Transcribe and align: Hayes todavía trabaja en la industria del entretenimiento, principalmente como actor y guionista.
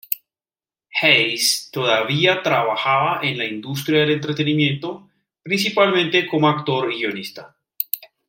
Hayes 0.99 1.69
todavía 1.71 2.41
trabaja 2.41 3.19
en 3.21 3.37
la 3.37 3.45
industria 3.45 3.99
del 3.99 4.13
entretenimiento, 4.13 5.07
principalmente 5.43 6.25
como 6.25 6.49
actor 6.49 6.91
y 6.91 7.01
guionista. 7.03 7.55